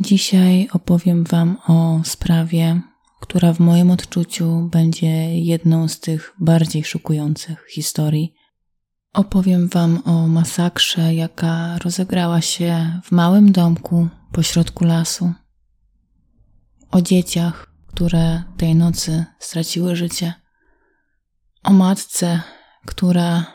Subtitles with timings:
[0.00, 2.80] Dzisiaj opowiem Wam o sprawie,
[3.20, 8.34] która w moim odczuciu będzie jedną z tych bardziej szokujących historii.
[9.12, 15.32] Opowiem Wam o masakrze, jaka rozegrała się w małym domku pośrodku lasu.
[16.90, 20.34] O dzieciach, które tej nocy straciły życie.
[21.62, 22.40] O matce,
[22.86, 23.46] która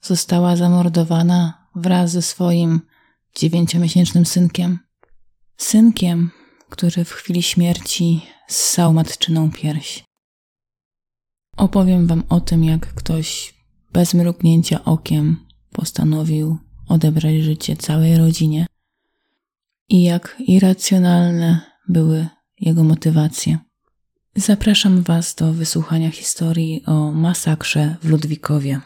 [0.00, 2.80] została zamordowana wraz ze swoim
[3.36, 4.89] dziewięciomiesięcznym synkiem.
[5.60, 6.30] Synkiem,
[6.70, 10.04] który w chwili śmierci ssał matczyną pierś.
[11.56, 13.54] Opowiem Wam o tym, jak ktoś
[13.92, 18.66] bez mrugnięcia okiem postanowił odebrać życie całej rodzinie
[19.88, 22.26] i jak irracjonalne były
[22.60, 23.58] jego motywacje.
[24.36, 28.80] Zapraszam Was do wysłuchania historii o masakrze w Ludwikowie.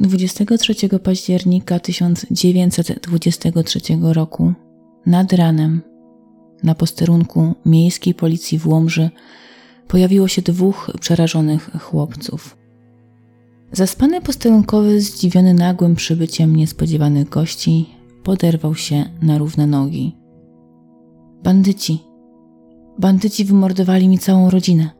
[0.00, 4.52] 23 października 1923 roku
[5.06, 5.82] nad ranem
[6.62, 9.10] na posterunku miejskiej policji w Łomży
[9.88, 12.56] pojawiło się dwóch przerażonych chłopców.
[13.72, 17.88] Zaspany posterunkowy, zdziwiony nagłym przybyciem niespodziewanych gości,
[18.22, 20.16] poderwał się na równe nogi.
[21.42, 21.98] Bandyci!
[22.98, 24.90] Bandyci wymordowali mi całą rodzinę!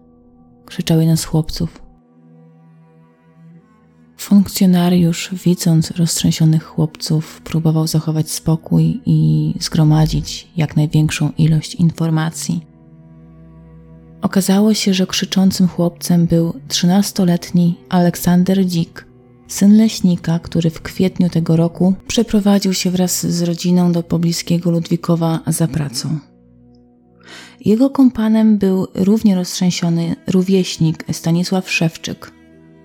[0.67, 1.90] krzyczał jeden z chłopców.
[4.21, 12.67] Funkcjonariusz, widząc roztrzęsionych chłopców, próbował zachować spokój i zgromadzić jak największą ilość informacji.
[14.23, 19.07] Okazało się, że krzyczącym chłopcem był trzynastoletni Aleksander Dzik,
[19.49, 25.41] syn leśnika, który w kwietniu tego roku przeprowadził się wraz z rodziną do pobliskiego Ludwikowa
[25.47, 26.19] za pracą.
[27.61, 32.33] Jego kompanem był równie roztrzęsiony rówieśnik Stanisław Szewczyk–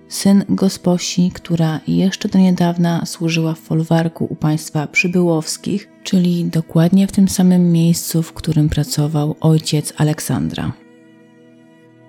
[0.08, 7.12] syn gosposi, która jeszcze do niedawna służyła w folwarku u państwa przybyłowskich, czyli dokładnie w
[7.12, 10.72] tym samym miejscu, w którym pracował ojciec Aleksandra.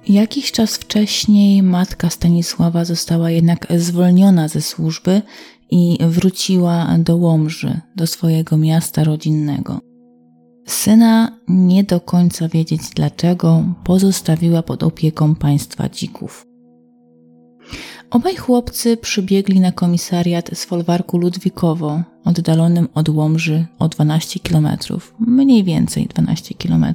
[0.07, 5.21] Jakiś czas wcześniej matka Stanisława została jednak zwolniona ze służby
[5.71, 9.79] i wróciła do Łomży, do swojego miasta rodzinnego.
[10.67, 16.46] Syna nie do końca wiedzieć dlaczego pozostawiła pod opieką państwa dzików.
[18.11, 24.67] Obaj chłopcy przybiegli na komisariat z folwarku Ludwikowo, oddalonym od Łomży o 12 km,
[25.19, 26.85] mniej więcej 12 km.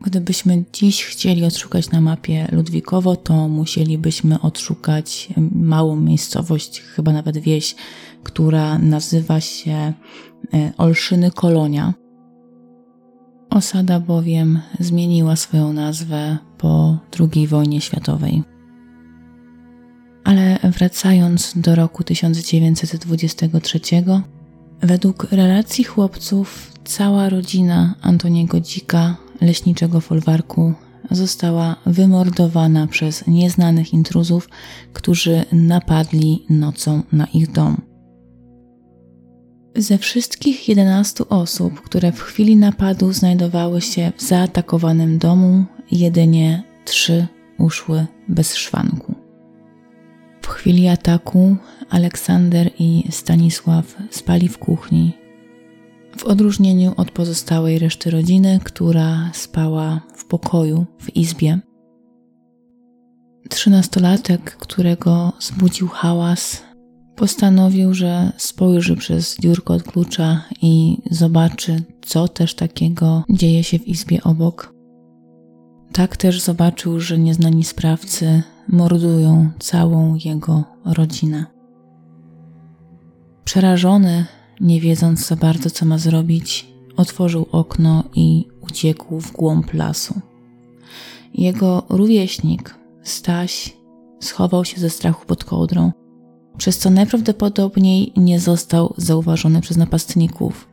[0.00, 7.74] Gdybyśmy dziś chcieli odszukać na mapie Ludwikowo, to musielibyśmy odszukać małą miejscowość, chyba nawet wieś,
[8.22, 9.72] która nazywa się
[10.54, 11.94] e, Olszyny Kolonia.
[13.50, 18.53] Osada bowiem zmieniła swoją nazwę po II wojnie światowej.
[20.24, 23.80] Ale wracając do roku 1923,
[24.80, 30.74] według relacji chłopców, cała rodzina Antoniego Dzika, leśniczego folwarku,
[31.10, 34.48] została wymordowana przez nieznanych intruzów,
[34.92, 37.80] którzy napadli nocą na ich dom.
[39.76, 47.26] Ze wszystkich 11 osób, które w chwili napadu znajdowały się w zaatakowanym domu, jedynie trzy
[47.58, 49.23] uszły bez szwanku.
[50.44, 51.56] W chwili ataku
[51.90, 55.12] Aleksander i Stanisław spali w kuchni,
[56.18, 61.60] w odróżnieniu od pozostałej reszty rodziny, która spała w pokoju, w izbie.
[63.50, 66.62] Trzynastolatek, którego zbudził hałas,
[67.16, 73.88] postanowił, że spojrzy przez dziurkę od klucza i zobaczy, co też takiego dzieje się w
[73.88, 74.74] izbie obok.
[75.92, 81.46] Tak też zobaczył, że nieznani sprawcy mordują całą jego rodzinę.
[83.44, 84.26] Przerażony,
[84.60, 90.20] nie wiedząc za bardzo, co ma zrobić, otworzył okno i uciekł w głąb lasu.
[91.34, 93.76] Jego rówieśnik, Staś,
[94.20, 95.92] schował się ze strachu pod kołdrą,
[96.56, 100.68] przez co najprawdopodobniej nie został zauważony przez napastników.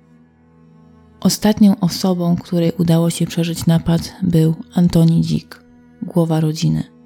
[1.19, 5.63] Ostatnią osobą, której udało się przeżyć napad, był Antoni Dzik,
[6.01, 7.00] głowa rodziny.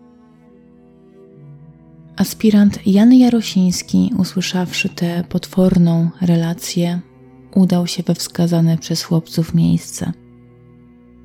[2.16, 7.00] Aspirant Jan Jarosiński, usłyszawszy tę potworną relację,
[7.56, 10.12] udał się we wskazane przez chłopców miejsce.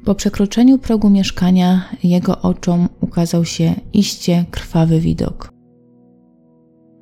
[0.04, 5.52] Po przekroczeniu progu mieszkania jego oczom ukazał się iście krwawy widok.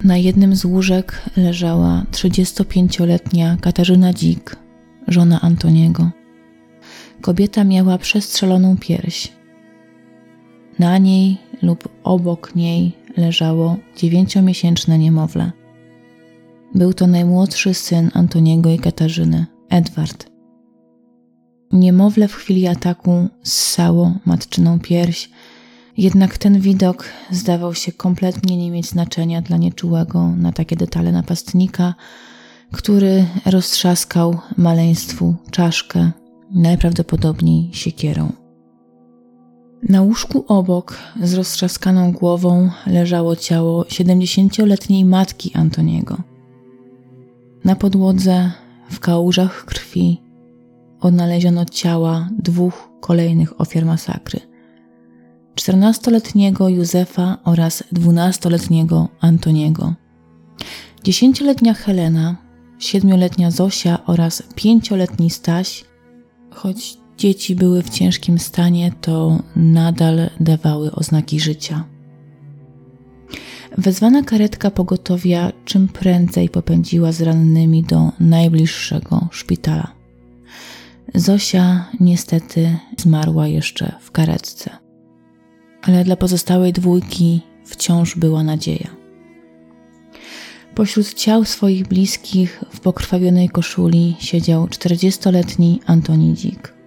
[0.04, 4.56] Na jednym z łóżek leżała 35-letnia Katarzyna Dzik,
[5.08, 6.10] żona Antoniego.
[7.20, 9.32] Kobieta miała przestrzeloną pierś.
[10.78, 15.52] Na niej lub obok niej leżało dziewięciomiesięczne niemowlę.
[16.74, 20.30] Był to najmłodszy syn Antoniego i Katarzyny, Edward.
[21.72, 25.30] Niemowlę w chwili ataku ssało matczyną pierś,
[25.96, 31.94] jednak ten widok zdawał się kompletnie nie mieć znaczenia dla nieczułego na takie detale napastnika,
[32.72, 36.10] który roztrzaskał maleństwu czaszkę,
[36.50, 38.47] najprawdopodobniej siekierą.
[39.82, 46.16] Na łóżku obok, z roztrzaskaną głową, leżało ciało 70-letniej matki Antoniego.
[47.64, 48.52] Na podłodze,
[48.90, 50.20] w kałużach krwi,
[51.00, 54.40] odnaleziono ciała dwóch kolejnych ofiar masakry:
[55.54, 59.94] 14-letniego Józefa oraz 12-letniego Antoniego.
[61.04, 62.36] 10-letnia Helena,
[62.78, 65.84] 7-letnia Zosia oraz 5-letni Staś,
[66.50, 71.84] choć dzieci były w ciężkim stanie, to nadal dawały oznaki życia.
[73.78, 79.92] Wezwana karetka pogotowia czym prędzej popędziła z rannymi do najbliższego szpitala.
[81.14, 84.70] Zosia niestety zmarła jeszcze w karetce,
[85.82, 88.90] ale dla pozostałej dwójki wciąż była nadzieja.
[90.74, 96.77] Pośród ciał swoich bliskich w pokrwawionej koszuli siedział 40-letni Antoni Dzik.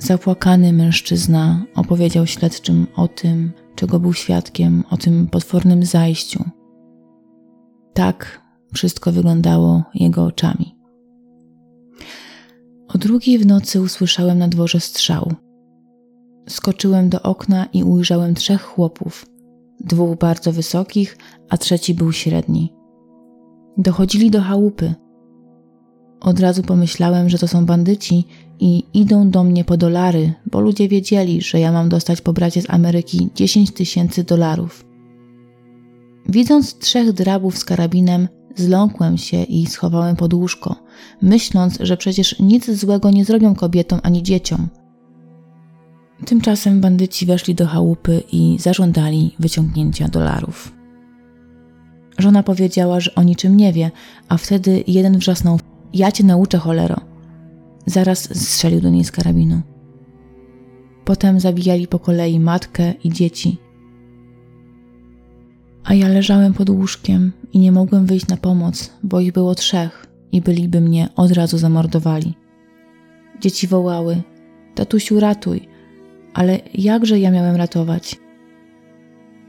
[0.00, 6.44] Zapłakany mężczyzna opowiedział śledczym o tym, czego był świadkiem, o tym potwornym zajściu.
[7.94, 8.42] Tak
[8.74, 10.76] wszystko wyglądało jego oczami.
[12.88, 15.32] O drugiej w nocy usłyszałem na dworze strzał.
[16.48, 19.26] Skoczyłem do okna i ujrzałem trzech chłopów,
[19.80, 21.18] dwóch bardzo wysokich,
[21.48, 22.74] a trzeci był średni.
[23.78, 24.94] Dochodzili do chałupy.
[26.20, 28.24] Od razu pomyślałem, że to są bandyci
[28.60, 32.62] i idą do mnie po dolary, bo ludzie wiedzieli, że ja mam dostać po bracie
[32.62, 34.84] z Ameryki 10 tysięcy dolarów.
[36.28, 40.76] Widząc trzech drabów z karabinem, zląkłem się i schowałem pod łóżko,
[41.22, 44.68] myśląc, że przecież nic złego nie zrobią kobietom ani dzieciom.
[46.26, 50.72] Tymczasem bandyci weszli do chałupy i zażądali wyciągnięcia dolarów.
[52.18, 53.90] Żona powiedziała, że o niczym nie wie,
[54.28, 55.58] a wtedy jeden wrzasnął:
[55.94, 56.96] Ja cię nauczę, cholero.
[57.86, 59.60] Zaraz strzelił do niej z karabinu.
[61.04, 63.58] Potem zabijali po kolei matkę i dzieci.
[65.84, 70.06] A ja leżałem pod łóżkiem i nie mogłem wyjść na pomoc, bo ich było trzech
[70.32, 72.34] i byliby mnie od razu zamordowali.
[73.40, 74.22] Dzieci wołały:
[74.74, 75.68] Tatusiu, ratuj!
[76.34, 78.16] Ale jakże ja miałem ratować?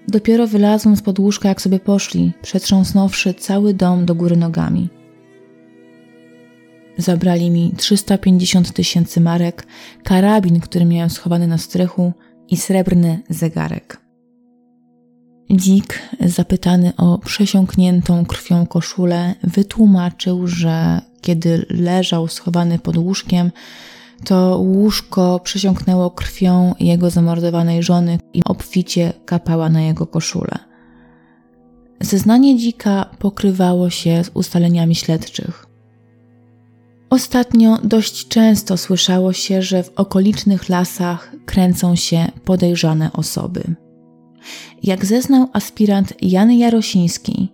[0.08, 4.90] Dopiero wylazłem z pod łóżka, jak sobie poszli, przetrząsnąwszy cały dom do góry nogami.
[6.98, 9.68] Zabrali mi 350 tysięcy marek,
[10.04, 12.14] karabin, który miałem schowany na strychu
[12.50, 14.02] i srebrny zegarek.
[15.52, 23.52] Dzik, zapytany o przesiąkniętą krwią koszulę, wytłumaczył, że kiedy leżał schowany pod łóżkiem,
[24.26, 30.58] to łóżko przesiąknęło krwią jego zamordowanej żony i obficie kapała na jego koszulę.
[32.02, 35.71] Zeznanie dzika pokrywało się z ustaleniami śledczych.
[37.12, 43.76] Ostatnio dość często słyszało się, że w okolicznych lasach kręcą się podejrzane osoby.
[44.84, 47.52] Jak zeznał aspirant Jan Jarosiński,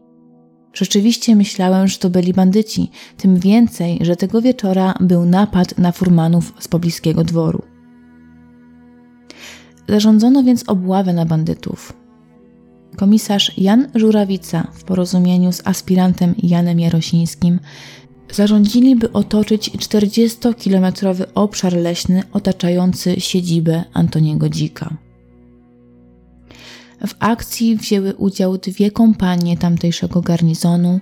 [0.74, 6.54] rzeczywiście myślałem, że to byli bandyci, tym więcej, że tego wieczora był napad na furmanów
[6.60, 7.62] z pobliskiego dworu.
[9.90, 11.94] Zarządzono więc obławę na bandytów.
[12.96, 17.60] Komisarz Jan Żurawica w porozumieniu z aspirantem Janem Jarosińskim
[18.32, 24.98] zarządzili, by otoczyć 40-kilometrowy obszar leśny otaczający siedzibę Antoniego Dzika.
[27.08, 31.00] W akcji wzięły udział dwie kompanie tamtejszego garnizonu,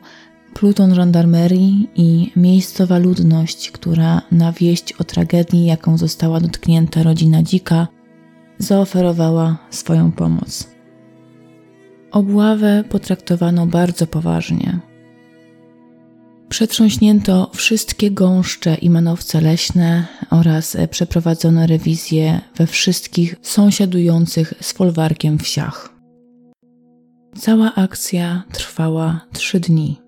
[0.54, 7.88] pluton żandarmerii i miejscowa ludność, która na wieść o tragedii, jaką została dotknięta rodzina Dzika,
[8.58, 10.68] zaoferowała swoją pomoc.
[12.12, 14.80] Obławę potraktowano bardzo poważnie.
[16.50, 25.96] Przetrząśnięto wszystkie gąszcze i manowce leśne oraz przeprowadzono rewizję we wszystkich sąsiadujących z folwarkiem wsiach.
[27.38, 30.02] Cała akcja trwała trzy dni.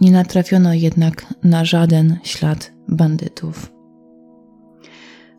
[0.00, 3.72] Nie natrafiono jednak na żaden ślad bandytów.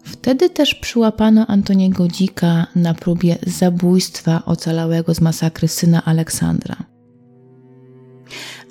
[0.04, 6.76] Wtedy też przyłapano Antoniego Dzika na próbie zabójstwa ocalałego z masakry syna Aleksandra.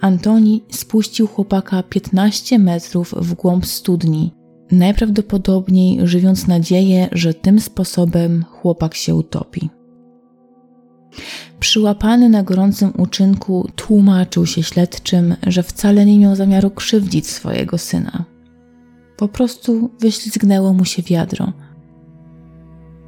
[0.02, 4.32] Antoni spuścił chłopaka 15 metrów w głąb studni,
[4.70, 9.70] najprawdopodobniej żywiąc nadzieję, że tym sposobem chłopak się utopi.
[11.60, 18.24] Przyłapany na gorącym uczynku tłumaczył się śledczym, że wcale nie miał zamiaru krzywdzić swojego syna.
[19.16, 21.52] Po prostu wyślizgnęło mu się wiadro.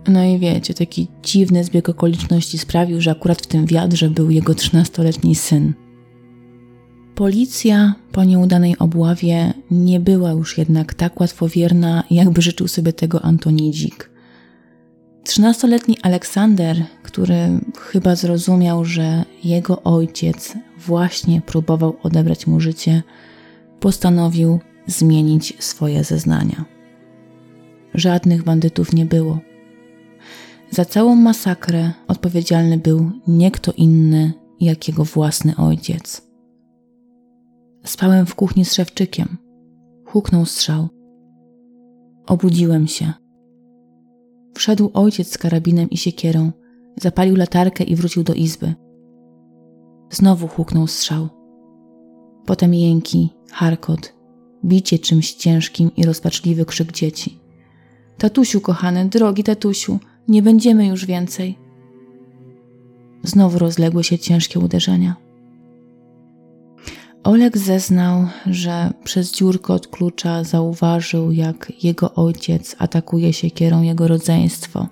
[0.09, 4.55] No i wiecie, taki dziwny zbieg okoliczności sprawił, że akurat w tym wiadrze był jego
[4.55, 5.84] trzynastoletni syn.
[7.15, 14.11] Policja po nieudanej obławie nie była już jednak tak łatwowierna, jakby życzył sobie tego Antonidzik.
[15.25, 20.55] Trzynastoletni Aleksander, który chyba zrozumiał, że jego ojciec
[20.87, 23.03] właśnie próbował odebrać mu życie,
[23.81, 26.65] postanowił zmienić swoje zeznania.
[27.95, 29.39] Żadnych bandytów nie było.
[30.71, 36.24] Za całą masakrę odpowiedzialny był nie kto inny, jak jego własny ojciec.
[37.87, 39.37] Spałem w kuchni z szewczykiem.
[40.05, 40.89] Huknął strzał.
[42.27, 43.13] Obudziłem się.
[44.55, 46.53] Wszedł ojciec z karabinem i siekierą,
[46.97, 48.75] zapalił latarkę i wrócił do izby.
[50.11, 51.29] Znowu huknął strzał.
[52.47, 54.15] Potem jęki, harkot,
[54.65, 57.41] bicie czymś ciężkim i rozpaczliwy krzyk dzieci.
[58.19, 59.99] Tatusiu, kochany, drogi tatusiu,
[60.29, 61.59] nie będziemy już więcej.
[63.23, 65.24] Znowu rozległy się ciężkie uderzenia.
[67.25, 74.09] Oleg zeznał, że przez dziurkę od klucza zauważył, jak jego ojciec atakuje się kierą jego
[74.09, 74.89] rodzeństwo.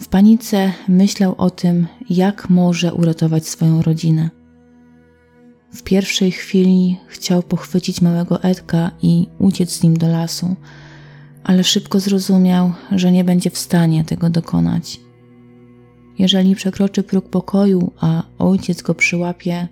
[0.00, 4.30] W panice myślał o tym, jak może uratować swoją rodzinę.
[5.72, 10.56] W pierwszej chwili chciał pochwycić małego Edka i uciec z nim do lasu,
[11.44, 15.00] ale szybko zrozumiał, że nie będzie w stanie tego dokonać.
[16.18, 19.68] Jeżeli przekroczy próg pokoju, a ojciec go przyłapie,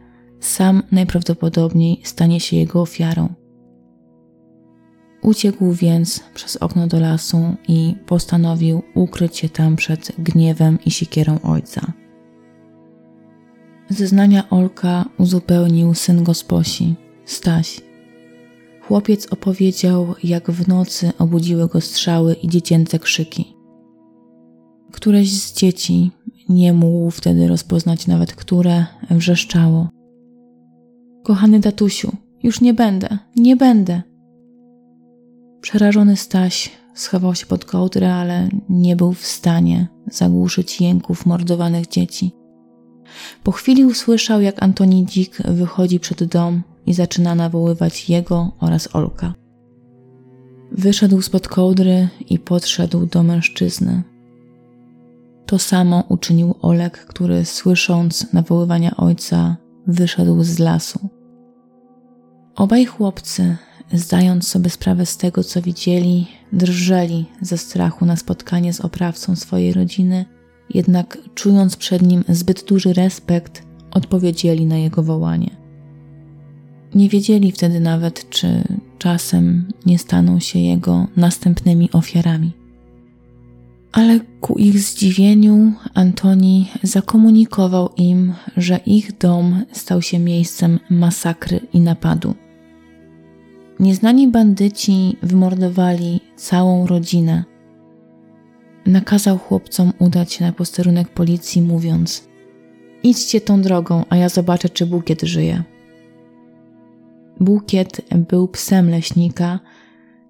[0.47, 3.35] sam najprawdopodobniej stanie się jego ofiarą.
[5.23, 11.39] Uciekł więc przez okno do lasu i postanowił ukryć się tam przed gniewem i siekierą
[11.43, 11.93] ojca.
[13.89, 17.81] Zeznania Olka uzupełnił syn gosposi, Staś.
[18.81, 23.57] Chłopiec opowiedział, jak w nocy obudziły go strzały i dziecięce krzyki.
[24.93, 26.11] Któreś z dzieci,
[26.49, 29.89] nie mógł wtedy rozpoznać nawet które, wrzeszczało.
[31.25, 32.13] Kochany tatusiu,
[32.43, 34.03] już nie będę, nie będę.
[35.61, 42.33] Przerażony Staś schował się pod kołdrę, ale nie był w stanie zagłuszyć jęków mordowanych dzieci.
[43.43, 49.35] Po chwili usłyszał, jak Antoni Dzik wychodzi przed dom i zaczyna nawoływać jego oraz Olka.
[50.73, 54.03] Wyszedł spod kołdry i podszedł do mężczyzny.
[55.47, 61.09] To samo uczynił Olek, który słysząc nawoływania ojca, wyszedł z lasu.
[62.57, 63.57] Obaj chłopcy,
[63.93, 69.73] zdając sobie sprawę z tego, co widzieli, drżeli ze strachu na spotkanie z oprawcą swojej
[69.73, 70.25] rodziny,
[70.75, 75.51] jednak czując przed nim zbyt duży respekt, odpowiedzieli na jego wołanie.
[76.95, 78.65] Nie wiedzieli wtedy nawet, czy
[78.99, 82.53] czasem nie staną się jego następnymi ofiarami.
[83.93, 91.81] Ale ku ich zdziwieniu Antoni zakomunikował im, że ich dom stał się miejscem masakry i
[91.81, 92.35] napadu.
[93.81, 97.45] Nieznani bandyci wymordowali całą rodzinę.
[98.87, 102.29] Nakazał chłopcom udać się na posterunek policji, mówiąc:
[103.03, 105.63] Idźcie tą drogą, a ja zobaczę, czy bukiet żyje.
[107.41, 109.61] Bukiet był psem leśnika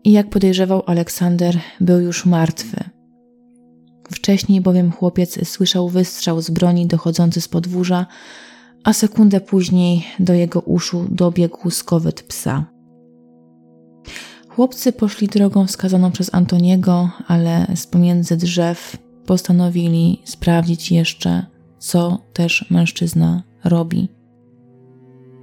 [0.04, 2.76] i jak podejrzewał Aleksander, był już martwy.
[4.10, 8.06] Wcześniej bowiem chłopiec słyszał wystrzał z broni dochodzący z podwórza,
[8.84, 12.73] a sekundę później do jego uszu dobiegł skowyt psa.
[14.56, 18.96] Chłopcy poszli drogą wskazaną przez Antoniego, ale z pomiędzy drzew
[19.26, 21.46] postanowili sprawdzić jeszcze,
[21.78, 24.08] co też mężczyzna robi.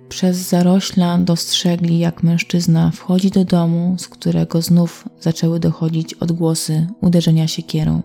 [0.10, 7.48] Przez zarośla dostrzegli, jak mężczyzna wchodzi do domu, z którego znów zaczęły dochodzić odgłosy uderzenia
[7.48, 8.01] siekierą.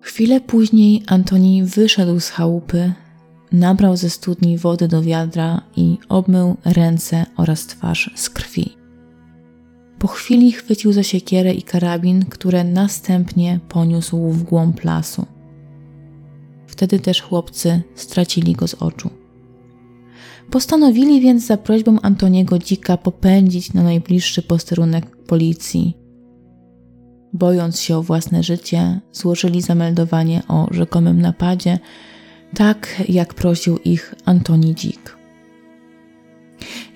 [0.00, 2.92] Chwilę później Antoni wyszedł z chałupy,
[3.52, 8.83] nabrał ze studni wody do wiadra i obmył ręce oraz twarz z krwi.
[10.04, 15.26] Po chwili chwycił za siekierę i karabin, które następnie poniósł w głąb lasu.
[16.66, 19.10] Wtedy też chłopcy stracili go z oczu.
[20.50, 25.96] Postanowili więc za prośbą Antoniego Dzika popędzić na najbliższy posterunek policji.
[27.32, 31.78] bojąc się o własne życie, złożyli zameldowanie o rzekomym napadzie,
[32.54, 35.23] tak jak prosił ich Antoni Dzik.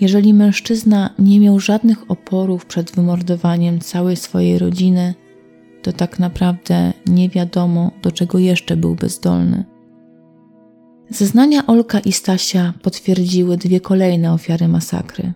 [0.00, 5.14] Jeżeli mężczyzna nie miał żadnych oporów przed wymordowaniem całej swojej rodziny,
[5.83, 9.64] to tak naprawdę nie wiadomo, do czego jeszcze był bezdolny.
[11.11, 15.33] Zeznania Olka i Stasia potwierdziły dwie kolejne ofiary masakry: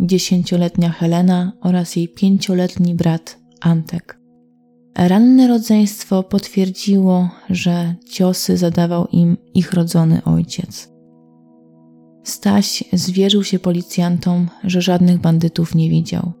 [0.00, 4.18] dziesięcioletnia Helena oraz jej pięcioletni brat Antek.
[4.98, 10.95] Ranne rodzeństwo potwierdziło, że ciosy zadawał im ich rodzony ojciec.
[12.26, 16.32] Staś zwierzył się policjantom, że żadnych bandytów nie widział.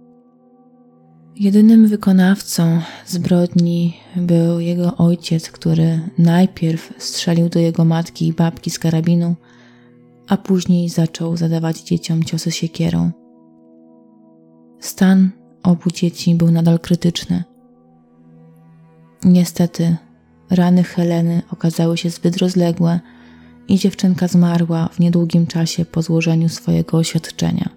[1.36, 8.78] Jedynym wykonawcą zbrodni był jego ojciec, który najpierw strzelił do jego matki i babki z
[8.78, 9.34] karabinu,
[10.28, 13.10] a później zaczął zadawać dzieciom ciosy siekierą.
[14.80, 15.30] Stan
[15.62, 17.44] obu dzieci był nadal krytyczny.
[19.24, 19.96] Niestety,
[20.50, 23.00] rany Heleny okazały się zbyt rozległe
[23.68, 27.68] i dziewczynka zmarła w niedługim czasie po złożeniu swojego oświadczenia.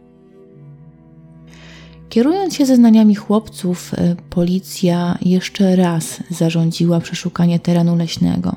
[2.10, 8.56] Kierując się zeznaniami chłopców, e, policja jeszcze raz zarządziła przeszukanie terenu leśnego.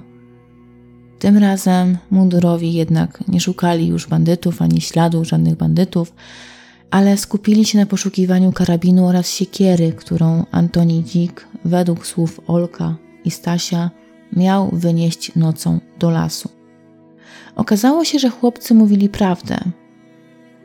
[1.18, 6.14] Tym razem mundurowi jednak nie szukali już bandytów ani śladów żadnych bandytów,
[6.90, 13.30] ale skupili się na poszukiwaniu karabinu oraz siekiery, którą Antoni Dzik, według słów Olka i
[13.30, 13.90] Stasia,
[14.32, 16.61] miał wynieść nocą do lasu.
[17.56, 19.58] Okazało się, że chłopcy mówili prawdę.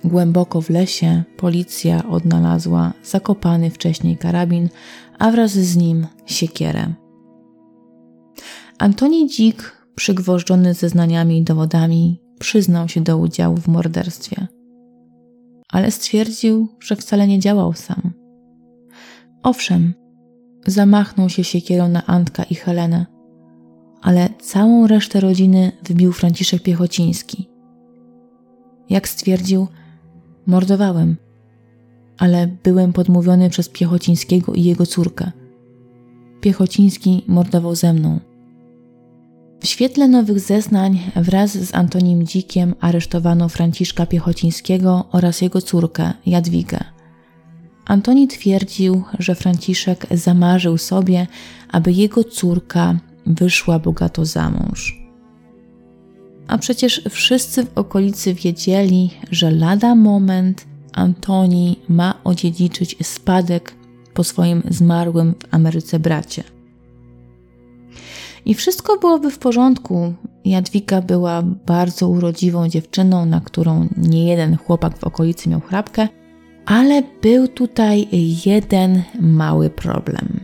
[0.04, 4.70] Głęboko w lesie policja odnalazła zakopany wcześniej karabin,
[5.20, 6.94] a wraz z nim siekierę.
[8.80, 14.48] Antoni Dzik, przygwożdżony zeznaniami i dowodami, przyznał się do udziału w morderstwie.
[15.72, 18.14] Ale stwierdził, że wcale nie działał sam.
[19.44, 19.94] Owszem,
[20.68, 23.06] zamachnął się siekierą na Antka i Helenę,
[24.08, 27.50] ale całą resztę rodziny wybił Franciszek Piechociński.
[28.90, 29.68] Jak stwierdził,
[30.46, 31.18] mordowałem,
[32.18, 35.32] ale byłem podmówiony przez Piechocińskiego i jego córkę.
[36.42, 38.20] Piechociński mordował ze mną.
[39.60, 46.80] W świetle nowych zeznań wraz z Antonim Dzikiem aresztowano Franciszka Piechocińskiego oraz jego córkę Jadwigę.
[47.86, 51.28] Antoni twierdził, że Franciszek zamarzył sobie,
[51.72, 55.02] aby jego córka wyszła bogato za mąż.
[56.48, 63.76] A przecież wszyscy w okolicy wiedzieli, że lada moment Antoni ma odziedziczyć spadek
[64.14, 66.44] po swoim zmarłym w Ameryce bracie.
[68.46, 70.14] I wszystko byłoby w porządku.
[70.46, 76.08] Jadwiga była bardzo urodziwą dziewczyną, na którą nie jeden chłopak w okolicy miał chrapkę,
[76.66, 78.08] ale był tutaj
[78.46, 80.37] jeden mały problem.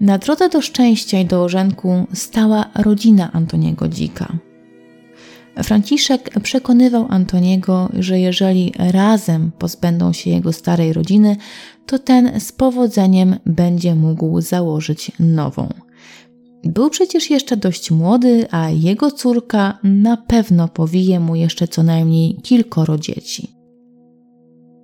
[0.00, 4.38] Na drodze do szczęścia i do orzenku stała rodzina Antoniego Dzika.
[5.62, 11.36] Franciszek przekonywał Antoniego, że jeżeli razem pozbędą się jego starej rodziny,
[11.86, 15.68] to ten z powodzeniem będzie mógł założyć nową.
[16.64, 22.36] Był przecież jeszcze dość młody, a jego córka na pewno powije mu jeszcze co najmniej
[22.42, 23.57] kilkoro dzieci.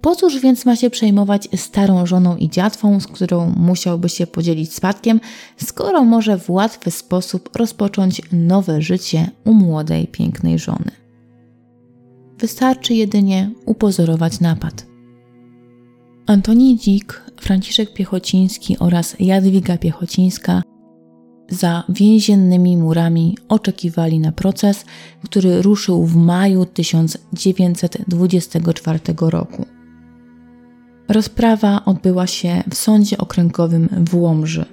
[0.05, 4.75] Po cóż więc ma się przejmować starą żoną i dziatwą, z którą musiałby się podzielić
[4.75, 5.21] spadkiem,
[5.57, 10.91] skoro może w łatwy sposób rozpocząć nowe życie u młodej, pięknej żony?
[12.39, 14.87] Wystarczy jedynie upozorować napad.
[16.27, 20.63] Antoni Dzik, Franciszek Piechociński oraz Jadwiga Piechocińska
[21.49, 24.85] za więziennymi murami oczekiwali na proces,
[25.25, 29.67] który ruszył w maju 1924 roku.
[31.09, 34.65] Rozprawa odbyła się w sądzie okręgowym w Łomży.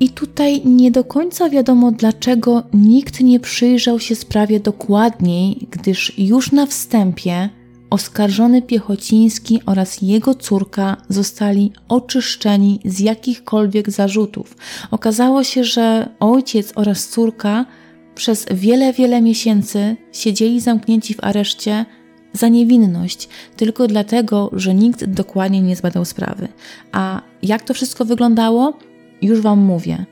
[0.00, 6.52] I tutaj nie do końca wiadomo, dlaczego nikt nie przyjrzał się sprawie dokładniej, gdyż już
[6.52, 7.48] na wstępie
[7.90, 14.56] oskarżony Piechociński oraz jego córka zostali oczyszczeni z jakichkolwiek zarzutów.
[14.90, 17.66] Okazało się, że ojciec oraz córka
[18.14, 21.86] przez wiele, wiele miesięcy siedzieli zamknięci w areszcie
[22.32, 26.48] za niewinność, tylko dlatego, że nikt dokładnie nie zbadał sprawy.
[26.92, 28.78] A jak to wszystko wyglądało?
[29.22, 30.06] Już Wam mówię.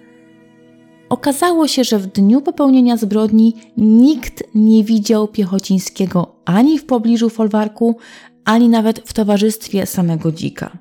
[1.08, 7.96] Okazało się, że w dniu popełnienia zbrodni nikt nie widział Piechocińskiego ani w pobliżu folwarku,
[8.44, 10.78] ani nawet w towarzystwie samego dzika.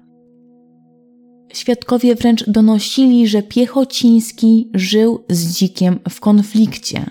[1.54, 7.06] Świadkowie wręcz donosili, że Piechociński żył z dzikiem w konflikcie.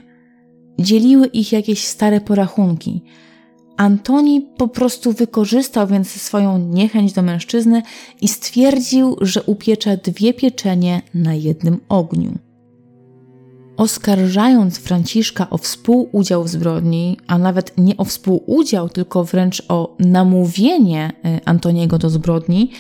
[0.79, 3.03] Dzieliły ich jakieś stare porachunki–
[3.79, 7.83] Antoni po prostu wykorzystał więc swoją niechęć do mężczyzny
[8.21, 12.39] i stwierdził, że upiecze dwie pieczenie na jednym ogniu.
[13.77, 21.13] Oskarżając Franciszka o współudział w zbrodni, a nawet nie o współudział, tylko wręcz o namówienie
[21.27, 22.71] y, Antoniego do zbrodni,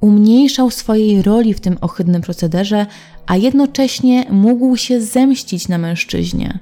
[0.00, 2.86] umniejszał swojej roli w tym ohydnym procederze,
[3.26, 6.58] a jednocześnie mógł się zemścić na mężczyźnie.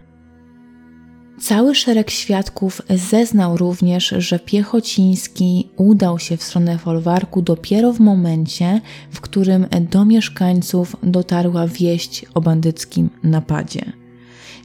[1.40, 8.81] Cały szereg świadków zeznał również, że Piechociński udał się w stronę folwarku dopiero w momencie,
[9.11, 13.92] w którym do mieszkańców dotarła wieść o bandyckim napadzie.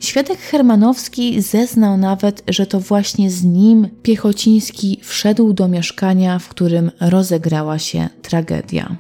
[0.02, 6.92] Świadek Hermanowski zeznał nawet, że to właśnie z nim Piechociński wszedł do mieszkania, w którym
[7.00, 8.96] rozegrała się tragedia.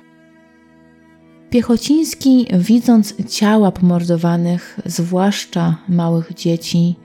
[1.49, 6.95] Piechociński, widząc ciała pomordowanych, zwłaszcza małych dzieci,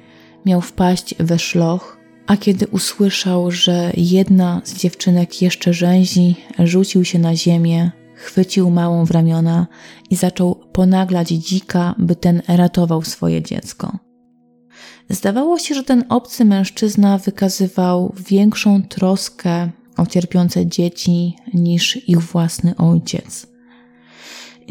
[0.47, 7.19] miał wpaść we szloch, a kiedy usłyszał, że jedna z dziewczynek jeszcze rzęzi, rzucił się
[7.19, 9.67] na ziemię, chwycił małą w ramiona
[10.11, 13.99] i zaczął ponaglać dzika, by ten ratował swoje dziecko.
[15.11, 22.77] Zdawało się, że ten obcy mężczyzna wykazywał większą troskę o cierpiące dzieci niż ich własny
[22.77, 23.47] ojciec.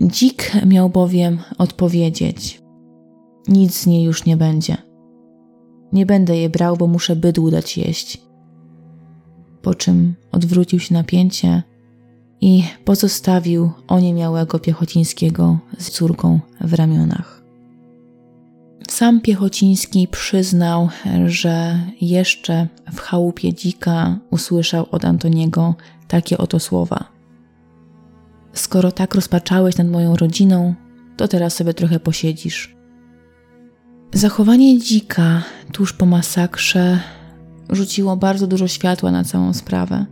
[0.01, 2.61] Dzik miał bowiem odpowiedzieć:
[3.47, 4.92] Nic z niej już nie będzie.
[5.93, 8.21] Nie będę je brał, bo muszę bydłu dać jeść.
[9.61, 11.63] Po czym odwrócił się na pięcie
[12.41, 17.43] i pozostawił oniemiałego Piechocińskiego z córką w ramionach.
[18.89, 20.89] Sam Piechociński przyznał,
[21.25, 25.75] że jeszcze w chałupie dzika usłyszał od Antoniego
[26.07, 27.03] takie oto słowa.
[28.53, 30.73] Skoro tak rozpaczałeś nad moją rodziną,
[31.17, 32.75] to teraz sobie trochę posiedzisz.
[34.13, 36.99] Zachowanie dzika tuż po masakrze
[37.69, 40.05] rzuciło bardzo dużo światła na całą sprawę.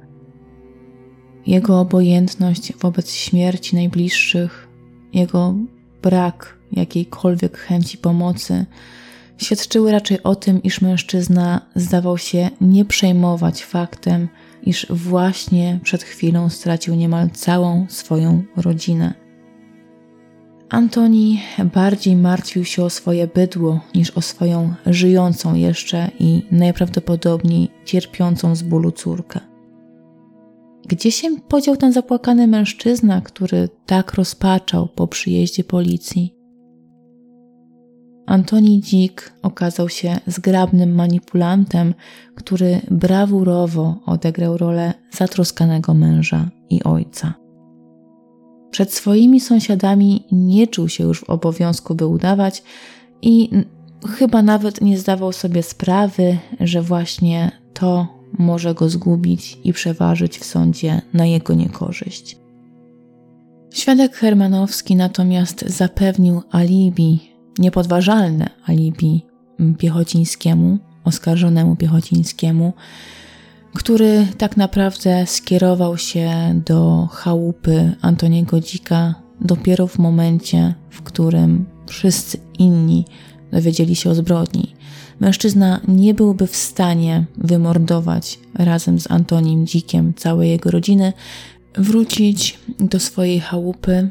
[1.48, 4.68] Jego obojętność wobec śmierci najbliższych,
[5.14, 5.56] jego
[6.02, 8.66] brak jakiejkolwiek chęci pomocy
[9.38, 14.28] świadczyły raczej o tym, iż mężczyzna zdawał się nie przejmować faktem,
[14.64, 19.21] iż właśnie przed chwilą stracił niemal całą swoją rodzinę.
[20.72, 21.40] Antoni
[21.74, 28.64] bardziej martwił się o swoje bydło niż o swoją żyjącą jeszcze i najprawdopodobniej cierpiącą z
[28.64, 29.40] bólu córkę.
[30.88, 36.36] Gdzie się podział ten zapłakany mężczyzna, który tak rozpaczał po przyjeździe policji?
[38.26, 41.94] Antoni Dzik okazał się zgrabnym manipulantem,
[42.36, 47.41] który brawurowo odegrał rolę zatroskanego męża i ojca.
[48.72, 52.64] Przed swoimi sąsiadami nie czuł się już w obowiązku, by udawać
[53.22, 53.50] i
[54.10, 58.08] chyba nawet nie zdawał sobie sprawy, że właśnie to
[58.40, 62.38] może go zgubić i przeważyć w sądzie na jego niekorzyść.
[63.74, 67.20] Świadek Hermanowski natomiast zapewnił alibi,
[67.60, 69.26] niepodważalne alibi
[69.78, 72.74] Piechocińskiemu, oskarżonemu Piechocińskiemu,
[73.74, 76.32] który tak naprawdę skierował się
[76.66, 83.06] do chałupy Antoniego Dzika dopiero w momencie, w którym wszyscy inni
[83.52, 84.76] dowiedzieli się o zbrodni.
[85.20, 91.14] Mężczyzna nie byłby w stanie wymordować razem z Antonim Dzikiem całej jego rodziny,
[91.76, 94.10] wrócić do swojej chałupy,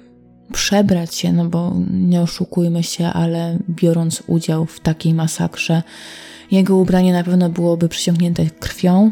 [0.52, 5.82] przebrać się, no bo nie oszukujmy się, ale biorąc udział w takiej masakrze,
[6.50, 9.10] jego ubranie na pewno byłoby przyciągnięte krwią,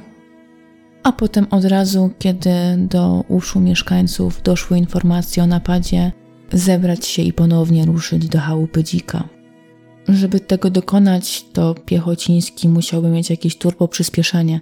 [1.02, 6.12] a potem od razu, kiedy do uszu mieszkańców doszły informacje o napadzie,
[6.52, 9.28] zebrać się i ponownie ruszyć do chałupy dzika.
[10.08, 14.60] Żeby tego dokonać, to Piechociński musiałby mieć jakieś turbo przyspieszenie.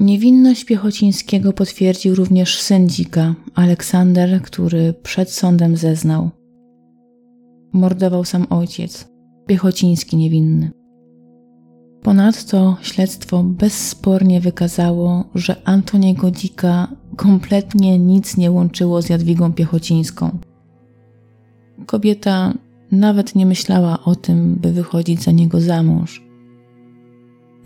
[0.00, 6.30] Niewinność Piechocińskiego potwierdził również syn dzika, Aleksander, który przed sądem zeznał.
[7.72, 9.08] Mordował sam ojciec,
[9.46, 10.83] Piechociński niewinny.
[12.04, 20.38] Ponadto śledztwo bezspornie wykazało, że Antoniego Dzika kompletnie nic nie łączyło z Jadwigą Piechocińską.
[21.86, 22.54] Kobieta
[22.92, 26.22] nawet nie myślała o tym, by wychodzić za niego za mąż.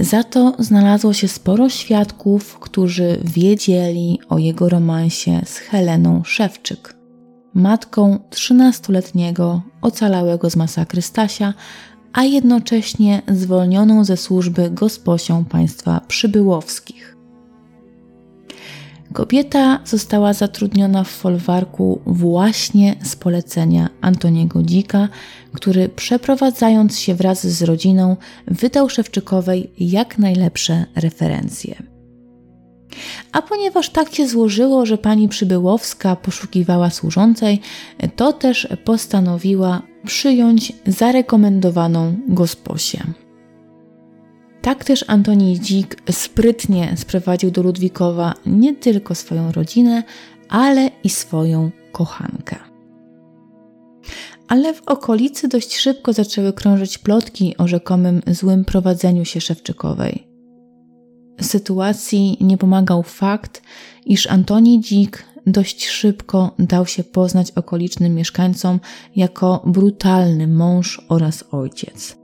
[0.01, 6.95] Za to znalazło się sporo świadków, którzy wiedzieli o jego romansie z Heleną Szewczyk,
[7.55, 11.55] matką 13-letniego ocalałego z masakry Stasia,
[12.13, 17.19] a jednocześnie zwolnioną ze służby gosposią państwa przybyłowskich.
[19.13, 25.09] Kobieta została zatrudniona w folwarku właśnie z polecenia Antoniego Dzika,
[25.53, 28.17] który przeprowadzając się wraz z rodziną
[28.47, 31.98] wydał Szewczykowej jak najlepsze referencje.
[33.33, 37.61] A ponieważ tak się złożyło, że pani Przybyłowska poszukiwała służącej,
[38.17, 43.05] to też postanowiła przyjąć zarekomendowaną gosposię.
[44.63, 50.03] Tak też Antoni Dzik sprytnie sprowadził do Ludwikowa nie tylko swoją rodzinę,
[50.49, 52.57] ale i swoją kochankę.
[54.49, 60.28] Ale w okolicy dość szybko zaczęły krążyć plotki o rzekomym złym prowadzeniu się Szewczykowej.
[61.41, 63.63] Sytuacji nie pomagał fakt,
[64.07, 68.81] iż Antoni Dzik dość szybko dał się poznać okolicznym mieszkańcom
[69.17, 72.17] jako brutalny mąż oraz ojciec.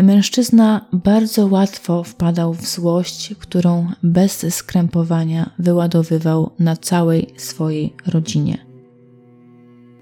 [0.00, 8.66] Mężczyzna bardzo łatwo wpadał w złość, którą bez skrępowania wyładowywał na całej swojej rodzinie.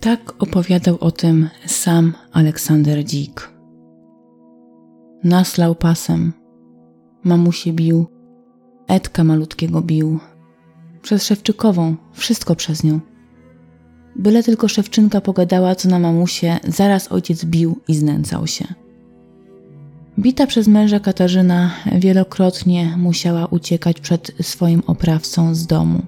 [0.01, 3.51] Tak opowiadał o tym sam Aleksander Dzik.
[5.25, 6.33] Naslał pasem,
[7.25, 8.07] mamusie bił,
[8.87, 10.19] Edka malutkiego bił,
[11.03, 13.01] przez Szewczykową, wszystko przez nią.
[14.17, 18.65] Byle tylko Szewczynka pogadała co na mamusie, zaraz ojciec bił i znęcał się.
[20.19, 26.03] Bita przez męża Katarzyna wielokrotnie musiała uciekać przed swoim oprawcą z domu.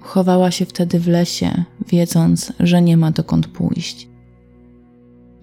[0.00, 4.11] Chowała się wtedy w lesie, wiedząc, że nie ma dokąd pójść.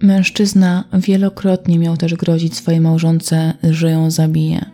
[0.02, 4.70] Mężczyzna wielokrotnie miał też grozić swojej małżonce, że ją zabije.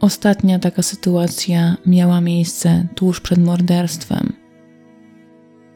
[0.00, 4.32] Ostatnia taka sytuacja miała miejsce tuż przed morderstwem.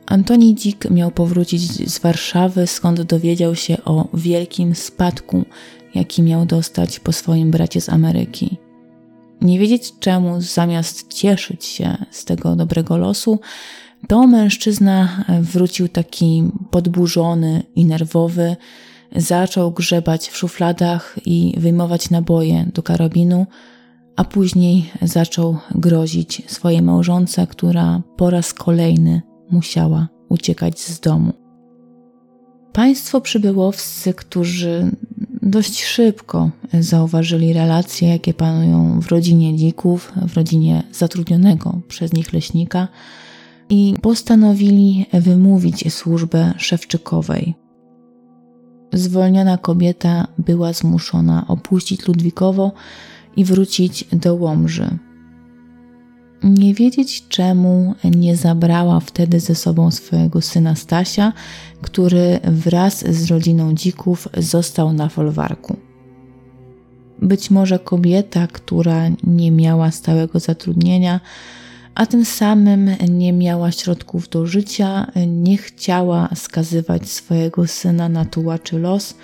[0.06, 5.44] Antoni Dzik miał powrócić z Warszawy, skąd dowiedział się o wielkim spadku,
[5.94, 8.58] jaki miał dostać po swoim bracie z Ameryki.
[9.42, 13.40] Nie wiedzieć czemu, zamiast cieszyć się z tego dobrego losu,
[14.08, 18.56] to mężczyzna wrócił taki podburzony i nerwowy,
[19.16, 23.46] zaczął grzebać w szufladach i wyjmować naboje do karabinu,
[24.16, 31.32] a później zaczął grozić swojej małżonce, która po raz kolejny musiała uciekać z domu.
[32.72, 34.90] Państwo przybyłowscy, którzy
[35.42, 36.50] dość szybko
[36.80, 42.88] zauważyli relacje, jakie panują w rodzinie dzików, w rodzinie zatrudnionego przez nich leśnika,
[43.68, 47.54] i postanowili wymówić służbę Szewczykowej.
[48.92, 52.72] Zwolniona kobieta była zmuszona opuścić Ludwikowo
[53.36, 54.98] i wrócić do Łomży.
[56.42, 61.32] Nie wiedzieć czemu nie zabrała wtedy ze sobą swojego syna Stasia,
[61.82, 65.76] który wraz z rodziną dzików został na folwarku.
[67.22, 71.20] Być może kobieta, która nie miała stałego zatrudnienia,
[71.94, 78.78] a tym samym nie miała środków do życia, nie chciała skazywać swojego syna na tułaczy
[78.78, 79.14] los,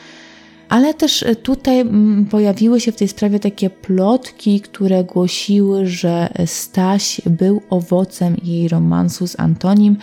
[0.69, 7.21] ale też tutaj mm, pojawiły się w tej sprawie takie plotki, które głosiły, że Staś
[7.27, 9.97] był owocem jej romansu z Antonim,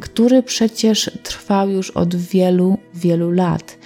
[0.00, 3.78] który przecież trwał już od wielu, wielu lat.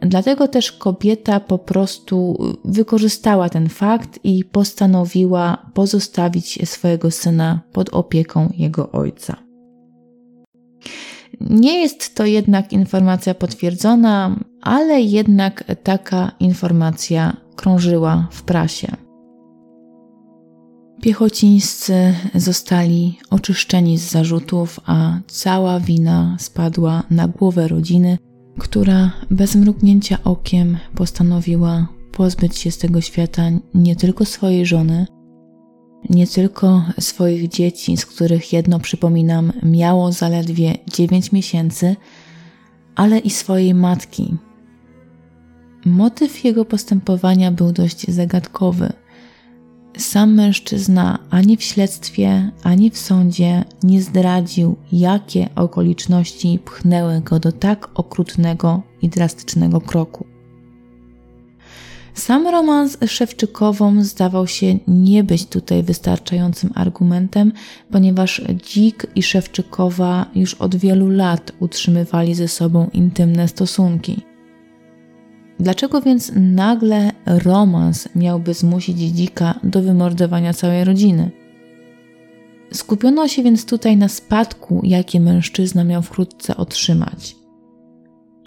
[0.00, 8.52] Dlatego też kobieta po prostu wykorzystała ten fakt i postanowiła pozostawić swojego syna pod opieką
[8.56, 9.36] jego ojca.
[11.40, 18.88] Nie jest to jednak informacja potwierdzona, ale jednak taka informacja krążyła w prasie.
[21.02, 28.18] Piechocińscy zostali oczyszczeni z zarzutów, a cała wina spadła na głowę rodziny,
[28.58, 33.42] która bez mrugnięcia okiem postanowiła pozbyć się z tego świata
[33.74, 35.06] nie tylko swojej żony,
[36.10, 41.96] nie tylko swoich dzieci, z których jedno, przypominam, miało zaledwie 9 miesięcy,
[42.94, 44.36] ale i swojej matki.
[45.84, 48.92] Motyw jego postępowania był dość zagadkowy.
[49.98, 57.52] Sam mężczyzna ani w śledztwie, ani w sądzie nie zdradził, jakie okoliczności pchnęły go do
[57.52, 60.26] tak okrutnego i drastycznego kroku.
[62.14, 67.52] Sam romans z Szewczykową zdawał się nie być tutaj wystarczającym argumentem,
[67.90, 74.33] ponieważ Dzik i Szewczykowa już od wielu lat utrzymywali ze sobą intymne stosunki.
[75.60, 81.30] Dlaczego więc nagle romans miałby zmusić Dzika do wymordowania całej rodziny?
[82.72, 87.36] Skupiono się więc tutaj na spadku, jaki mężczyzna miał wkrótce otrzymać.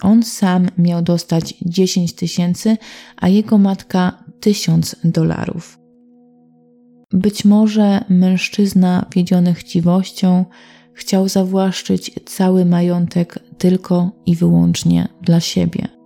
[0.02, 2.76] On sam miał dostać 10 tysięcy,
[3.16, 5.78] a jego matka 1000 dolarów.
[7.12, 10.44] Być może mężczyzna wiedziony chciwością
[10.94, 15.97] chciał zawłaszczyć cały majątek tylko i wyłącznie dla siebie.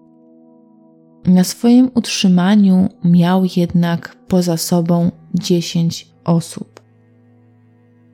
[1.26, 6.80] Na swoim utrzymaniu miał jednak poza sobą dziesięć osób.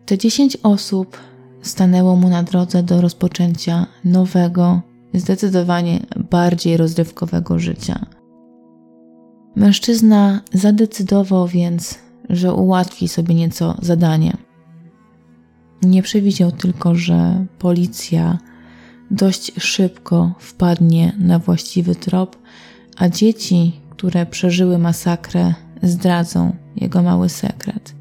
[0.07, 1.17] Te dziesięć osób
[1.63, 4.81] stanęło mu na drodze do rozpoczęcia nowego,
[5.15, 8.07] zdecydowanie bardziej rozrywkowego życia.
[9.57, 11.99] Mężczyzna zadecydował więc,
[12.31, 14.37] że ułatwi sobie nieco zadanie.
[15.83, 18.39] Nie przewidział tylko, że policja
[19.11, 22.37] dość szybko wpadnie na właściwy trop,
[22.99, 27.95] a dzieci, które przeżyły masakrę, zdradzą jego mały sekret.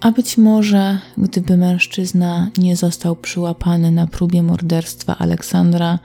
[0.00, 5.98] A być może, gdyby mężczyzna nie został przyłapany na próbie morderstwa Aleksandra,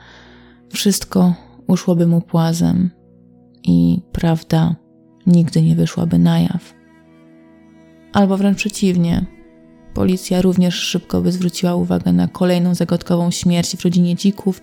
[0.69, 1.33] wszystko
[1.67, 2.91] uszłoby mu płazem
[3.63, 4.75] i prawda
[5.27, 6.73] nigdy nie wyszłaby na jaw.
[8.13, 9.25] Albo wręcz przeciwnie,
[9.93, 14.61] policja również szybko by zwróciła uwagę na kolejną zagadkową śmierć w rodzinie dzików,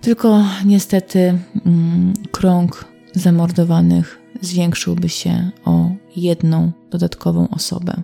[0.00, 8.02] tylko niestety mm, krąg zamordowanych zwiększyłby się o jedną dodatkową osobę.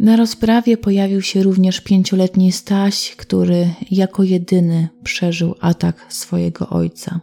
[0.00, 7.20] Na rozprawie pojawił się również pięcioletni Staś, który jako jedyny przeżył atak swojego ojca.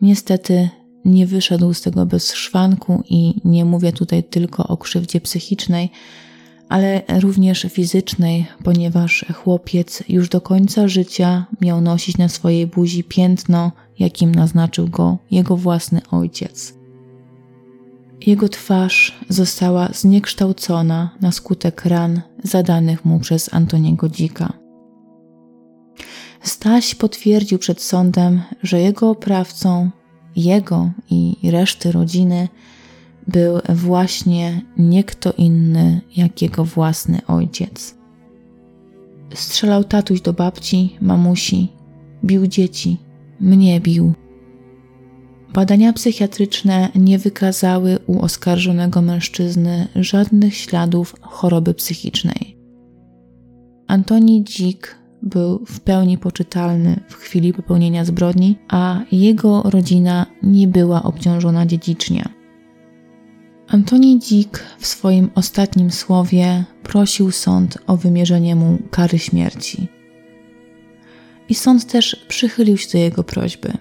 [0.00, 0.68] Niestety
[1.04, 5.90] nie wyszedł z tego bez szwanku i nie mówię tutaj tylko o krzywdzie psychicznej,
[6.68, 13.72] ale również fizycznej, ponieważ chłopiec już do końca życia miał nosić na swojej buzi piętno,
[13.98, 16.74] jakim naznaczył go jego własny ojciec.
[18.26, 24.52] Jego twarz została zniekształcona na skutek ran zadanych mu przez Antoniego Dzika.
[26.42, 29.90] Staś potwierdził przed sądem, że jego oprawcą,
[30.36, 32.48] jego i reszty rodziny,
[33.28, 37.94] był właśnie nie kto inny jak jego własny ojciec.
[39.34, 41.68] Strzelał tatuś do babci, mamusi,
[42.24, 42.96] bił dzieci,
[43.40, 44.12] mnie bił.
[45.54, 52.58] Badania psychiatryczne nie wykazały u oskarżonego mężczyzny żadnych śladów choroby psychicznej.
[53.86, 61.02] Antoni Dzik był w pełni poczytalny w chwili popełnienia zbrodni, a jego rodzina nie była
[61.02, 62.37] obciążona dziedzicznie.
[63.68, 69.88] Antoni Dzik w swoim ostatnim słowie prosił sąd o wymierzenie mu kary śmierci.
[71.48, 73.72] I sąd też przychylił się do jego prośby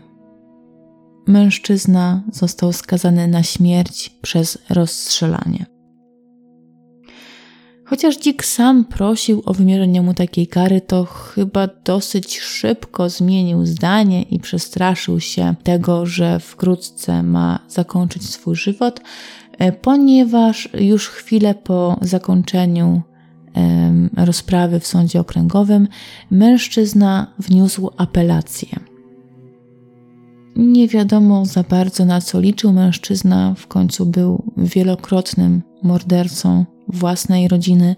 [1.27, 5.65] mężczyzna został skazany na śmierć przez rozstrzelanie.
[7.85, 14.23] Chociaż Dick sam prosił o wymierzenie mu takiej kary, to chyba dosyć szybko zmienił zdanie
[14.23, 19.01] i przestraszył się tego, że wkrótce ma zakończyć swój żywot,
[19.81, 23.01] ponieważ już chwilę po zakończeniu
[24.17, 25.87] rozprawy w sądzie okręgowym
[26.31, 28.69] mężczyzna wniósł apelację.
[30.55, 37.95] Nie wiadomo za bardzo na co liczył mężczyzna, w końcu był wielokrotnym mordercą własnej rodziny,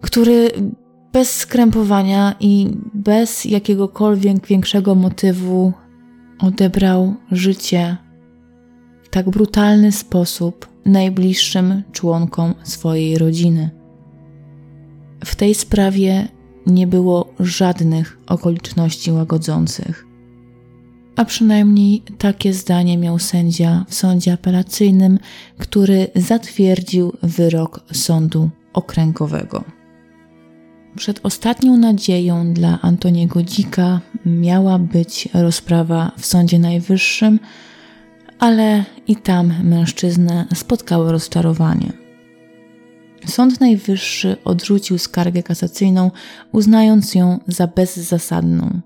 [0.00, 0.50] który
[1.12, 5.72] bez skrępowania i bez jakiegokolwiek większego motywu
[6.38, 7.96] odebrał życie
[9.18, 13.70] tak brutalny sposób najbliższym członkom swojej rodziny.
[15.24, 16.28] W tej sprawie
[16.66, 20.08] nie było żadnych okoliczności łagodzących
[21.16, 25.18] a przynajmniej takie zdanie miał sędzia w sądzie apelacyjnym,
[25.58, 29.64] który zatwierdził wyrok sądu okręgowego.
[30.96, 37.40] Przed ostatnią nadzieją dla Antoniego Dzika miała być rozprawa w Sądzie Najwyższym,
[38.38, 41.92] ale i tam mężczyznę spotkało rozczarowanie.
[43.26, 46.10] Sąd Najwyższy odrzucił skargę kasacyjną,
[46.52, 48.80] uznając ją za bezzasadną.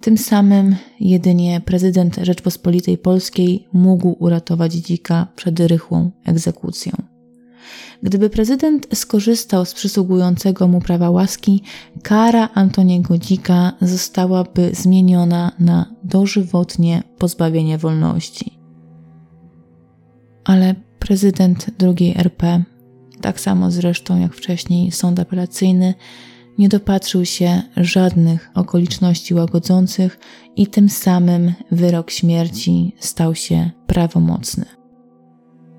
[0.00, 7.17] Tym samym jedynie prezydent Rzeczpospolitej Polskiej mógł uratować dzika przed rychłą egzekucją.
[8.02, 11.62] Gdyby prezydent skorzystał z przysługującego mu prawa łaski,
[12.02, 18.58] kara Antoniego Dzika zostałaby zmieniona na dożywotnie pozbawienie wolności.
[20.44, 22.64] Ale prezydent II RP,
[23.20, 25.94] tak samo zresztą jak wcześniej sąd apelacyjny,
[26.58, 30.18] nie dopatrzył się żadnych okoliczności łagodzących
[30.56, 34.77] i tym samym wyrok śmierci stał się prawomocny.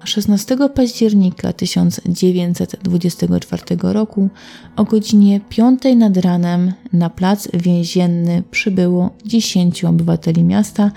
[0.09, 4.29] 16 października 1924 roku
[4.75, 10.91] o godzinie 5 nad ranem na plac więzienny przybyło 10 obywateli miasta,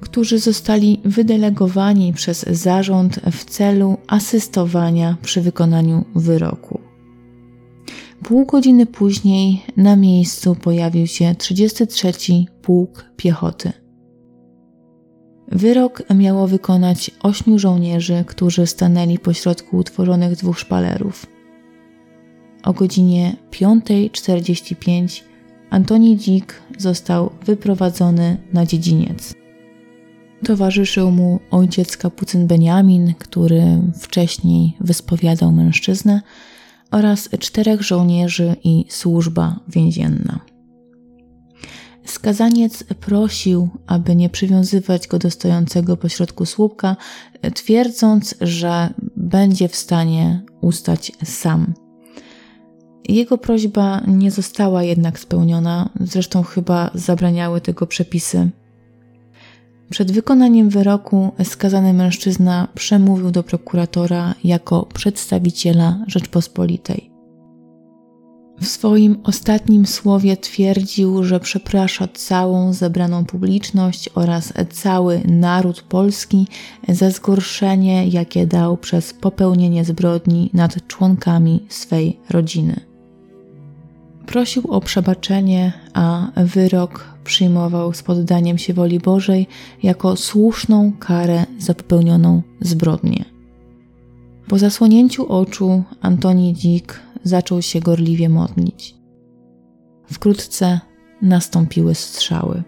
[0.00, 6.80] którzy zostali wydelegowani przez zarząd w celu asystowania przy wykonaniu wyroku.
[8.22, 12.12] Pół godziny później na miejscu pojawił się 33
[12.62, 13.87] Pułk Piechoty.
[15.52, 21.26] Wyrok miało wykonać ośmiu żołnierzy, którzy stanęli pośrodku utworzonych dwóch szpalerów.
[22.62, 25.22] O godzinie 5.45
[25.70, 29.34] Antoni Dzik został wyprowadzony na dziedziniec.
[30.44, 33.62] Towarzyszył mu ojciec kapucyn Beniamin, który
[34.00, 36.20] wcześniej wyspowiadał mężczyznę,
[36.90, 40.40] oraz czterech żołnierzy i służba więzienna.
[42.08, 46.96] Skazaniec prosił, aby nie przywiązywać go do stojącego pośrodku słupka,
[47.54, 51.74] twierdząc, że będzie w stanie ustać sam.
[53.08, 58.50] Jego prośba nie została jednak spełniona, zresztą chyba zabraniały tego przepisy.
[59.90, 67.07] Przed wykonaniem wyroku skazany mężczyzna przemówił do prokuratora jako przedstawiciela Rzeczpospolitej.
[68.60, 76.46] W swoim ostatnim słowie twierdził, że przeprasza całą zebraną publiczność oraz cały naród polski
[76.88, 82.80] za zgorszenie, jakie dał przez popełnienie zbrodni nad członkami swej rodziny.
[84.26, 89.46] Prosił o przebaczenie, a wyrok przyjmował z poddaniem się woli Bożej
[89.82, 93.24] jako słuszną karę za popełnioną zbrodnię.
[94.48, 98.94] Po zasłonięciu oczu Antoni Dzik zaczął się gorliwie modlić.
[100.12, 100.80] Wkrótce
[101.22, 102.62] nastąpiły strzały.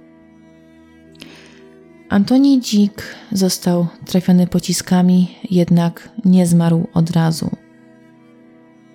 [2.08, 7.50] Antoni Dzik został trafiony pociskami, jednak nie zmarł od razu.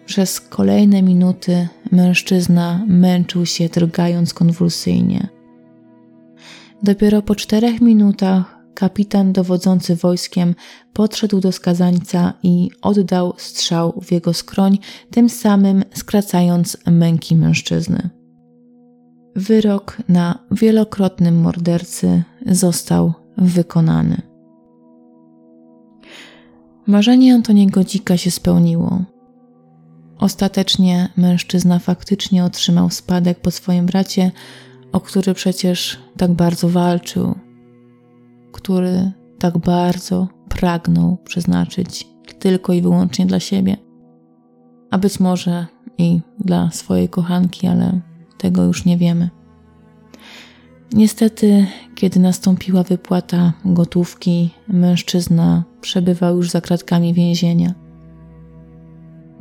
[0.05, 5.27] Przez kolejne minuty mężczyzna męczył się drgając konwulsyjnie.
[6.83, 10.55] Dopiero po czterech minutach kapitan dowodzący wojskiem
[10.93, 14.78] podszedł do skazańca i oddał strzał w jego skroń,
[15.11, 18.09] tym samym skracając męki mężczyzny.
[19.36, 24.21] Wyrok na wielokrotnym mordercy został wykonany.
[26.88, 28.99] Marzenie Antoniego Dzika się spełniło.
[30.17, 34.32] Ostatecznie mężczyzna faktycznie otrzymał spadek po swoim bracie,
[34.91, 37.36] o który przecież tak bardzo walczył,
[38.55, 42.07] który tak bardzo pragnął przeznaczyć
[42.39, 43.77] tylko i wyłącznie dla siebie,
[44.91, 45.65] a być może
[45.97, 48.01] i dla swojej kochanki, ale
[48.37, 49.29] tego już nie wiemy.
[50.93, 57.73] Niestety, kiedy nastąpiła wypłata gotówki, mężczyzna przebywał już za kratkami więzienia.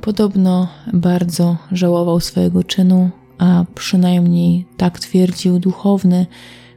[0.00, 6.26] Podobno bardzo żałował swojego czynu, a przynajmniej tak twierdził duchowny,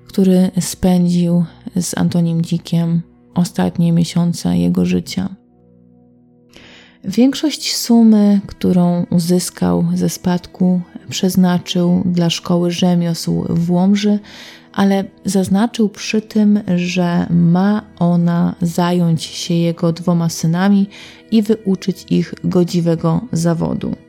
[0.07, 1.45] który spędził
[1.82, 3.01] z Antonim Dzikiem
[3.36, 5.36] ostatnie miesiące jego życia.
[7.03, 14.19] Większość sumy, którą uzyskał ze spadku, przeznaczył dla szkoły rzemiosł w Łomży,
[14.73, 20.89] ale zaznaczył przy tym, że ma ona zająć się jego dwoma synami
[21.32, 24.07] i wyuczyć ich godziwego zawodu.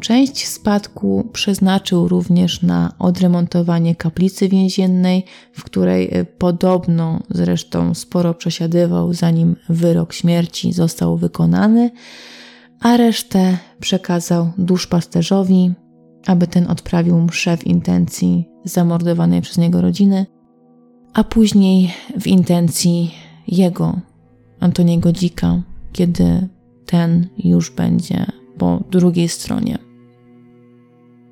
[0.00, 9.12] Część spadku przeznaczył również na odremontowanie kaplicy więziennej, w której e, podobno zresztą sporo przesiadywał,
[9.12, 11.90] zanim wyrok śmierci został wykonany,
[12.80, 15.72] a resztę przekazał duszpasterzowi,
[16.26, 20.26] aby ten odprawił mszę w intencji zamordowanej przez niego rodziny,
[21.14, 23.14] a później w intencji
[23.48, 24.00] jego,
[24.60, 26.48] Antoniego Dzika, kiedy
[26.86, 28.26] ten już będzie
[28.58, 29.87] po drugiej stronie.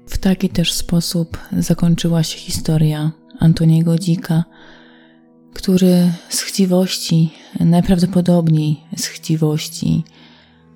[0.06, 4.44] W taki też sposób zakończyła się historia Antoniego Dzika,
[5.54, 10.04] który z chciwości, najprawdopodobniej z chciwości,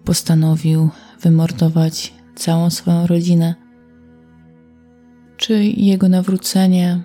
[0.05, 3.55] postanowił wymordować całą swoją rodzinę.
[5.37, 7.03] Czy jego nawrócenie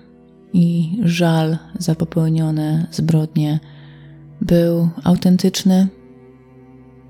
[0.52, 3.60] i żal za popełnione zbrodnie
[4.40, 5.88] był autentyczny,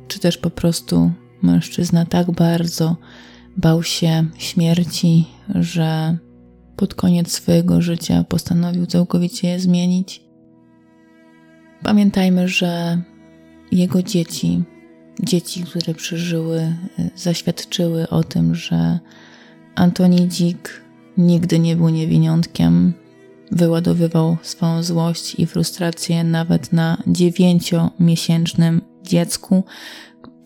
[0.09, 1.11] czy też po prostu
[1.43, 2.97] mężczyzna tak bardzo
[3.57, 6.19] Bał się śmierci, że
[6.77, 10.23] pod koniec swojego życia postanowił całkowicie je zmienić.
[11.83, 13.03] Pamiętajmy, że
[13.73, 14.63] jego dzieci,
[15.23, 16.77] dzieci, które przeżyły,
[17.15, 18.99] zaświadczyły o tym, że
[19.75, 20.83] Antoni Dzik
[21.19, 22.93] nigdy nie był niewiniątkiem.
[23.51, 29.65] Wyładowywał swoją złość i frustrację nawet na dziewięciomiesięcznym dziecku,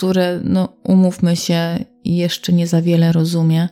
[0.00, 3.68] które, no umówmy się, jeszcze nie za wiele rozumie.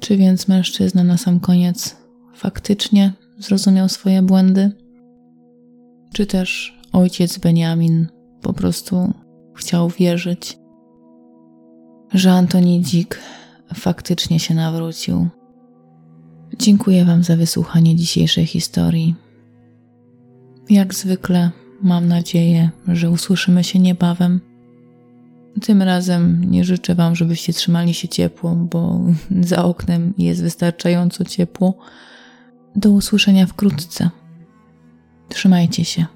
[0.00, 1.96] Czy więc mężczyzna na sam koniec
[2.34, 4.72] faktycznie zrozumiał swoje błędy,
[6.12, 8.06] czy też ojciec Beniamin
[8.42, 9.12] po prostu
[9.56, 10.58] chciał wierzyć,
[12.12, 13.18] że Antoni Dzik
[13.74, 15.28] faktycznie się nawrócił.
[16.58, 19.14] Dziękuję Wam za wysłuchanie dzisiejszej historii.
[20.70, 21.50] Jak zwykle
[21.82, 24.53] mam nadzieję, że usłyszymy się niebawem.
[25.62, 29.00] Tym razem nie życzę Wam, żebyście trzymali się ciepło, bo
[29.40, 31.74] za oknem jest wystarczająco ciepło.
[32.76, 34.10] Do usłyszenia wkrótce.
[35.28, 36.06] Trzymajcie się.